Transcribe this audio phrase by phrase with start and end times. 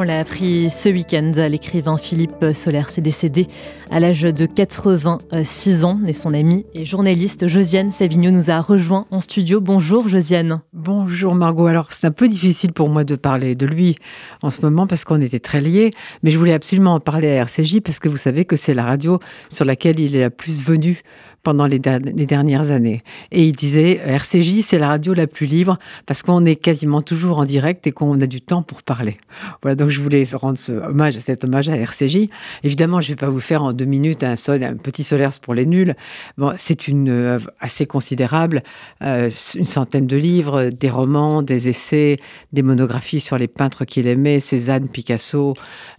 [0.00, 1.32] On l'a appris ce week-end.
[1.50, 3.48] L'écrivain Philippe Soler s'est décédé
[3.90, 9.06] à l'âge de 86 ans et son ami et journaliste Josiane Savigno nous a rejoint
[9.10, 9.60] en studio.
[9.60, 10.60] Bonjour Josiane.
[10.72, 11.66] Bonjour Margot.
[11.66, 13.96] Alors c'est un peu difficile pour moi de parler de lui
[14.40, 15.90] en ce moment parce qu'on était très liés,
[16.22, 18.84] mais je voulais absolument en parler à RCJ parce que vous savez que c'est la
[18.84, 19.18] radio
[19.48, 21.02] sur laquelle il est la plus venu
[21.42, 23.00] pendant les, dernières années.
[23.32, 27.38] Et il disait, RCJ, c'est la radio la plus libre parce qu'on est quasiment toujours
[27.38, 29.18] en direct et qu'on a du temps pour parler.
[29.62, 32.28] Voilà, je voulais rendre ce hommage, cet hommage à RCJ.
[32.62, 35.30] Évidemment, je ne vais pas vous faire en deux minutes un, sol, un petit solaire
[35.40, 35.94] pour les nuls.
[36.36, 38.62] Bon, c'est une œuvre assez considérable,
[39.02, 42.18] euh, une centaine de livres, des romans, des essais,
[42.52, 45.54] des monographies sur les peintres qu'il aimait, Cézanne, Picasso,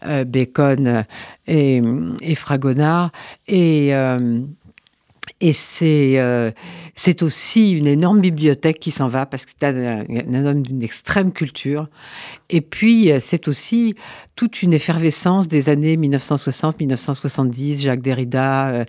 [0.05, 1.05] euh, Bacon
[1.47, 1.81] et,
[2.21, 3.11] et Fragonard.
[3.51, 4.41] Euh,
[5.41, 6.51] et c'est euh,
[6.95, 11.31] c'est aussi une énorme bibliothèque qui s'en va parce que c'est un, homme d'une extrême
[11.31, 11.87] culture.
[12.49, 13.95] Et puis, euh, c'est aussi
[14.35, 18.85] toute une effervescence des années 1960-1970, Jacques Derrida, euh,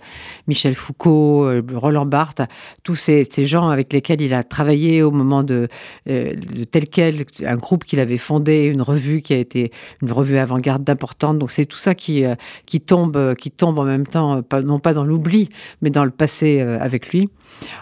[0.47, 2.41] Michel Foucault, Roland Barthes,
[2.83, 5.69] tous ces, gens avec lesquels il a travaillé au moment de,
[6.05, 10.83] tel quel, un groupe qu'il avait fondé, une revue qui a été une revue avant-garde
[10.83, 11.37] d'importante.
[11.37, 12.23] Donc, c'est tout ça qui,
[12.65, 15.49] qui, tombe, qui tombe en même temps, non pas dans l'oubli,
[15.81, 17.29] mais dans le passé avec lui.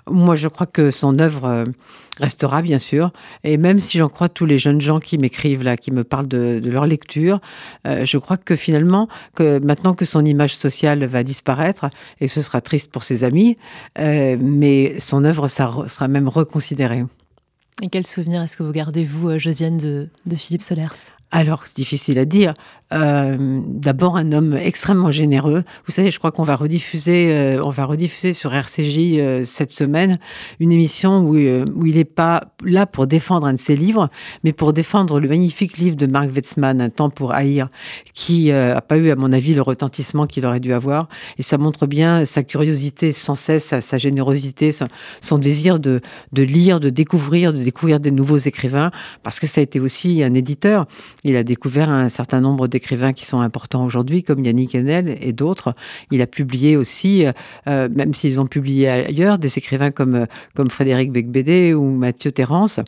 [0.10, 1.64] Moi, je crois que son œuvre euh,
[2.20, 3.12] restera, bien sûr.
[3.44, 6.28] Et même si j'en crois tous les jeunes gens qui m'écrivent là, qui me parlent
[6.28, 7.40] de, leur lecture,
[7.88, 12.42] euh, je crois que finalement, que maintenant que son image sociale va disparaître, et ce
[12.42, 13.58] sera triste pour ses amis,
[14.00, 17.04] euh, mais son œuvre sera même reconsidérée.
[17.82, 21.10] Et quel souvenir est-ce que vous gardez, vous, Josiane, de Philippe Solers?
[21.32, 22.54] Alors, c'est difficile à dire.
[22.92, 25.64] Euh, d'abord, un homme extrêmement généreux.
[25.86, 29.72] Vous savez, je crois qu'on va rediffuser, euh, on va rediffuser sur RCJ euh, cette
[29.72, 30.18] semaine
[30.60, 34.10] une émission où, il n'est pas là pour défendre un de ses livres,
[34.44, 37.70] mais pour défendre le magnifique livre de Marc Wetzmann, Un temps pour haïr,
[38.16, 41.10] qui n'a pas eu, à mon avis, le retentissement qu'il aurait dû avoir.
[41.38, 44.72] Et ça montre bien sa curiosité sans cesse, sa, générosité,
[45.22, 46.02] son, désir de
[46.34, 48.92] lire, de découvrir, de découvrir des nouveaux écrivains,
[49.22, 50.88] parce que ça a été aussi un éditeur.
[51.24, 55.34] Il a découvert un certain nombre d'écrivains qui sont importants aujourd'hui, comme Yannick Enel et
[55.34, 55.76] d'autres.
[56.12, 57.26] Il a publié aussi,
[57.68, 60.26] euh, même s'ils ont publié ailleurs, des écrivains comme, euh,
[60.56, 62.80] comme Frédéric Becbédé ou Mathieu Terrence.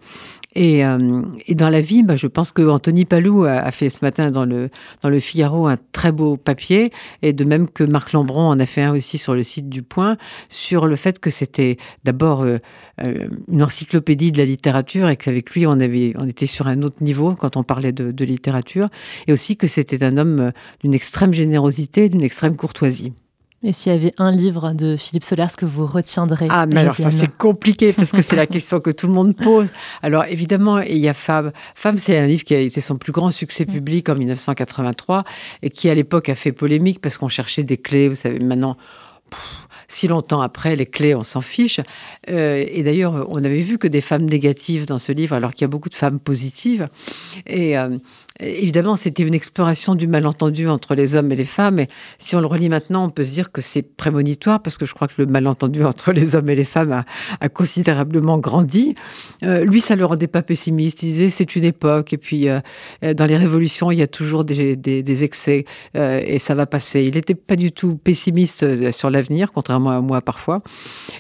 [0.54, 4.32] Et, euh, dans la vie, bah, je pense que Anthony Palou a, fait ce matin
[4.32, 4.70] dans le,
[5.02, 8.66] dans le Figaro un très beau papier, et de même que Marc Lambron en a
[8.66, 10.18] fait un aussi sur le site du Point,
[10.50, 12.58] sur le fait que c'était d'abord euh,
[13.02, 16.82] euh, une encyclopédie de la littérature et qu'avec lui, on, avait, on était sur un
[16.82, 18.88] autre niveau quand on parlait de littérature,
[19.28, 20.52] et aussi que c'était un homme
[20.82, 23.14] d'une extrême générosité, d'une extrême courtoisie.
[23.64, 26.96] Et s'il y avait un livre de Philippe Solers que vous retiendrez Ah, mais alors
[26.96, 29.72] ça, c'est compliqué parce que c'est la question que tout le monde pose.
[30.02, 31.52] Alors évidemment, il y a Femme.
[31.76, 33.72] Femme, c'est un livre qui a été son plus grand succès mm.
[33.72, 35.26] public en 1983
[35.62, 38.10] et qui à l'époque a fait polémique parce qu'on cherchait des clés.
[38.10, 38.78] Vous savez, maintenant
[39.92, 41.82] si longtemps après, les clés, on s'en fiche.
[42.30, 45.64] Euh, et d'ailleurs, on avait vu que des femmes négatives dans ce livre, alors qu'il
[45.64, 46.88] y a beaucoup de femmes positives.
[47.46, 47.98] Et euh,
[48.40, 51.80] évidemment, c'était une exploration du malentendu entre les hommes et les femmes.
[51.80, 54.86] Et si on le relit maintenant, on peut se dire que c'est prémonitoire, parce que
[54.86, 57.04] je crois que le malentendu entre les hommes et les femmes
[57.40, 58.96] a, considérablement grandi.
[59.44, 61.04] Euh, lui, ça ne le rendait pas pessimiste.
[61.04, 62.14] Il disait c'est une époque.
[62.14, 62.48] Et puis,
[63.02, 65.66] dans les révolutions, il y a toujours des, des excès.
[65.96, 67.02] et ça va passer.
[67.04, 70.62] Il n'était pas du tout pessimiste sur l'avenir, contrairement moi parfois.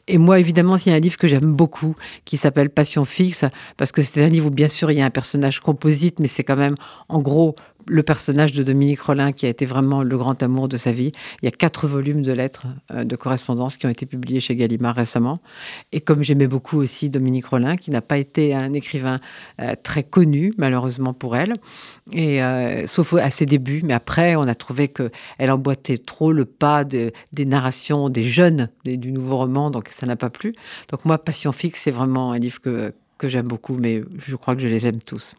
[0.08, 1.96] Et moi, évidemment, il y a un livre que j'aime beaucoup
[2.26, 3.46] qui s'appelle Passion fixe,
[3.78, 6.28] parce que c'est un livre où, bien sûr, il y a un personnage composite, mais
[6.28, 6.76] c'est quand même,
[7.10, 7.56] en gros,
[7.88, 11.12] le personnage de Dominique Rollin qui a été vraiment le grand amour de sa vie.
[11.42, 14.56] Il y a quatre volumes de lettres euh, de correspondance qui ont été publiés chez
[14.56, 15.40] Gallimard récemment.
[15.92, 19.20] Et comme j'aimais beaucoup aussi Dominique Rollin, qui n'a pas été un écrivain
[19.60, 21.54] euh, très connu, malheureusement pour elle,
[22.14, 26.46] et, euh, sauf à ses débuts, mais après, on a trouvé qu'elle emboîtait trop le
[26.46, 30.54] pas de, des narrations des jeunes du nouveau roman, donc ça n'a pas plu.
[30.90, 34.56] Donc moi, Passion fixe, c'est vraiment un livre que, que j'aime beaucoup, mais je crois
[34.56, 35.36] que je les aime tous.